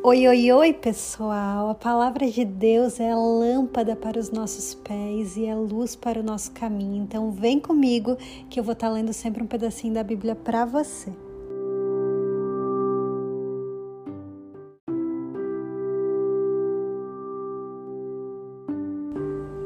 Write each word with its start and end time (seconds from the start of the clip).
Oi, 0.00 0.28
oi, 0.28 0.52
oi, 0.52 0.72
pessoal! 0.72 1.70
A 1.70 1.74
palavra 1.74 2.30
de 2.30 2.44
Deus 2.44 3.00
é 3.00 3.12
lâmpada 3.12 3.96
para 3.96 4.16
os 4.16 4.30
nossos 4.30 4.72
pés 4.72 5.36
e 5.36 5.44
é 5.44 5.56
luz 5.56 5.96
para 5.96 6.20
o 6.20 6.22
nosso 6.22 6.52
caminho. 6.52 7.02
Então, 7.02 7.32
vem 7.32 7.58
comigo 7.58 8.16
que 8.48 8.60
eu 8.60 8.64
vou 8.64 8.74
estar 8.74 8.88
lendo 8.90 9.12
sempre 9.12 9.42
um 9.42 9.46
pedacinho 9.46 9.94
da 9.94 10.04
Bíblia 10.04 10.36
para 10.36 10.64
você. 10.64 11.12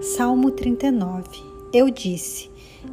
Salmo 0.01 0.51
39 0.51 1.52
Eu 1.73 1.89
disse: 1.89 2.51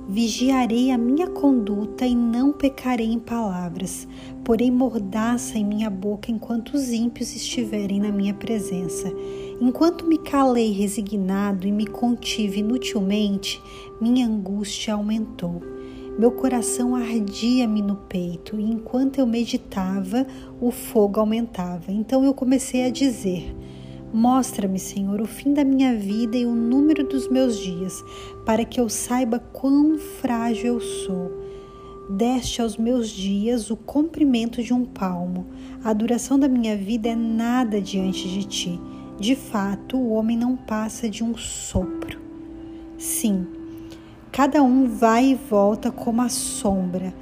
Vigiarei 0.08 0.90
a 0.90 0.98
minha 0.98 1.28
conduta 1.28 2.06
e 2.06 2.16
não 2.16 2.54
pecarei 2.54 3.08
em 3.08 3.20
palavras, 3.20 4.08
porém 4.46 4.72
mordaça 4.72 5.58
em 5.58 5.66
minha 5.66 5.90
boca 5.90 6.32
enquanto 6.32 6.76
os 6.76 6.90
ímpios 6.90 7.36
estiverem 7.36 8.00
na 8.00 8.10
minha 8.10 8.34
presença. 8.34 9.12
Enquanto 9.60 10.08
me 10.08 10.18
calei 10.18 10.72
resignado 10.72 11.68
e 11.68 11.74
me 11.74 11.86
contive 11.86 12.62
inutilmente, 12.62 13.62
minha 14.00 14.26
angústia 14.26 14.94
aumentou. 14.94 15.62
Meu 16.18 16.32
coração 16.32 16.96
ardia-me 16.96 17.82
no 17.82 17.98
peito, 17.98 18.58
e 18.58 18.64
enquanto 18.64 19.20
eu 19.20 19.28
meditava, 19.28 20.26
o 20.62 20.72
fogo 20.72 21.20
aumentava. 21.20 21.92
Então 21.92 22.24
eu 22.24 22.34
comecei 22.34 22.86
a 22.86 22.90
dizer: 22.90 23.54
Mostra-me, 24.14 24.80
Senhor, 24.80 25.22
o 25.22 25.28
fim 25.28 25.54
da 25.54 25.64
minha 25.64 25.96
vida 25.96 26.36
e 26.36 26.46
o 26.46 26.56
número 26.56 27.08
dos 27.08 27.28
meus 27.28 27.60
dias, 27.60 28.04
para 28.44 28.66
que 28.66 28.80
eu 28.80 28.90
saiba 28.90 29.38
quão 29.38 30.00
frágil 30.00 30.76
eu 30.76 30.82
sou. 30.82 31.32
Deste 32.10 32.60
aos 32.60 32.76
meus 32.76 33.08
dias 33.10 33.70
o 33.70 33.78
comprimento 33.78 34.64
de 34.64 34.74
um 34.74 34.84
palmo. 34.84 35.46
A 35.84 35.94
duração 35.94 36.40
da 36.40 36.48
minha 36.48 36.76
vida 36.76 37.10
é 37.10 37.16
nada 37.16 37.80
diante 37.80 38.28
de 38.28 38.46
ti. 38.46 38.82
De 39.20 39.36
fato, 39.36 39.96
o 39.96 40.14
homem 40.14 40.36
não 40.36 40.56
passa 40.56 41.08
de 41.08 41.24
um 41.24 41.38
sopro. 41.38 42.20
Sim, 42.98 43.46
cada 44.32 44.64
um 44.64 44.88
vai 44.88 45.26
e 45.26 45.36
volta 45.36 45.92
como 45.92 46.22
a 46.24 46.30
sombra. 46.30 47.14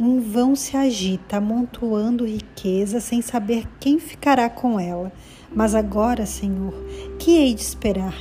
Em 0.00 0.20
vão 0.20 0.54
se 0.54 0.76
agita, 0.76 1.38
amontoando 1.38 2.24
riqueza, 2.24 3.00
sem 3.00 3.20
saber 3.20 3.66
quem 3.80 3.98
ficará 3.98 4.48
com 4.48 4.78
ela. 4.78 5.12
Mas 5.52 5.74
agora, 5.74 6.24
Senhor, 6.24 6.72
que 7.18 7.32
hei 7.32 7.52
de 7.52 7.62
esperar? 7.62 8.14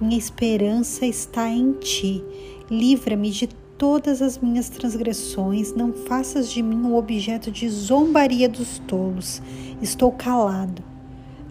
Minha 0.00 0.16
esperança 0.16 1.04
está 1.04 1.48
em 1.48 1.72
ti. 1.72 2.24
Livra-me 2.70 3.28
de 3.32 3.48
todas 3.76 4.22
as 4.22 4.38
minhas 4.38 4.68
transgressões, 4.68 5.74
não 5.74 5.92
faças 5.92 6.48
de 6.48 6.62
mim 6.62 6.76
um 6.76 6.94
objeto 6.94 7.50
de 7.50 7.68
zombaria 7.68 8.48
dos 8.48 8.78
tolos. 8.86 9.42
Estou 9.82 10.12
calado. 10.12 10.80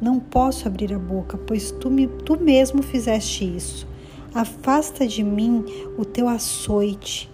Não 0.01 0.21
posso 0.21 0.69
abrir 0.69 0.93
a 0.93 0.99
boca, 0.99 1.37
pois 1.37 1.69
tu, 1.71 1.89
me, 1.89 2.07
tu 2.07 2.39
mesmo 2.39 2.81
fizeste 2.81 3.43
isso. 3.43 3.85
Afasta 4.33 5.05
de 5.05 5.21
mim 5.21 5.65
o 5.97 6.05
teu 6.05 6.29
açoite. 6.29 7.29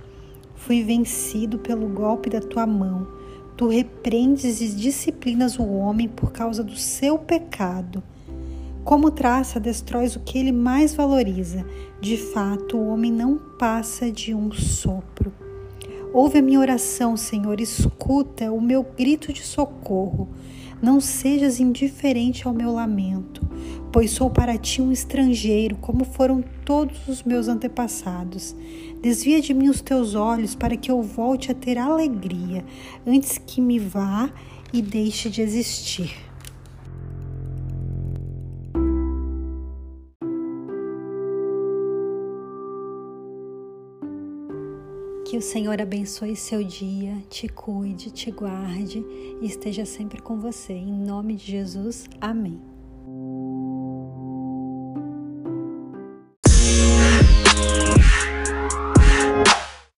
Fui 0.65 0.81
vencido 0.81 1.59
pelo 1.59 1.87
golpe 1.87 2.27
da 2.27 2.41
tua 2.41 2.65
mão. 2.65 3.05
Tu 3.55 3.67
repreendes 3.67 4.61
e 4.61 4.67
disciplinas 4.69 5.59
o 5.59 5.63
homem 5.63 6.07
por 6.07 6.31
causa 6.31 6.63
do 6.63 6.75
seu 6.75 7.19
pecado. 7.19 8.01
Como 8.83 9.11
traça, 9.11 9.59
destróis 9.59 10.15
o 10.15 10.21
que 10.21 10.39
ele 10.39 10.51
mais 10.51 10.95
valoriza. 10.95 11.63
De 12.01 12.17
fato, 12.17 12.77
o 12.77 12.87
homem 12.87 13.11
não 13.11 13.37
passa 13.59 14.11
de 14.11 14.33
um 14.33 14.51
sopro. 14.51 15.14
Ouve 16.15 16.39
a 16.39 16.41
minha 16.41 16.61
oração, 16.61 17.17
Senhor, 17.17 17.59
escuta 17.59 18.49
o 18.49 18.61
meu 18.61 18.83
grito 18.83 19.33
de 19.33 19.41
socorro. 19.41 20.29
Não 20.81 21.01
sejas 21.01 21.59
indiferente 21.59 22.47
ao 22.47 22.53
meu 22.53 22.71
lamento, 22.71 23.45
pois 23.91 24.11
sou 24.11 24.29
para 24.29 24.57
ti 24.57 24.81
um 24.81 24.93
estrangeiro, 24.93 25.75
como 25.75 26.05
foram 26.05 26.41
todos 26.63 27.05
os 27.09 27.21
meus 27.21 27.49
antepassados. 27.49 28.55
Desvia 29.01 29.41
de 29.41 29.53
mim 29.53 29.67
os 29.67 29.81
teus 29.81 30.15
olhos 30.15 30.55
para 30.55 30.77
que 30.77 30.89
eu 30.89 31.01
volte 31.01 31.51
a 31.51 31.53
ter 31.53 31.77
alegria, 31.77 32.63
antes 33.05 33.37
que 33.37 33.59
me 33.59 33.77
vá 33.77 34.31
e 34.71 34.81
deixe 34.81 35.29
de 35.29 35.41
existir. 35.41 36.15
Que 45.25 45.37
o 45.37 45.41
Senhor 45.41 45.81
abençoe 45.81 46.35
seu 46.35 46.63
dia, 46.63 47.17
te 47.29 47.47
cuide, 47.49 48.11
te 48.11 48.29
guarde 48.29 49.03
e 49.41 49.45
esteja 49.47 49.83
sempre 49.83 50.21
com 50.21 50.39
você. 50.39 50.73
Em 50.73 50.93
nome 50.93 51.35
de 51.35 51.51
Jesus, 51.51 52.05
amém. 52.21 52.74